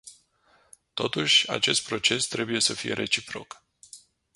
[0.93, 3.63] Totuși, acest proces trebuie să fie reciproc.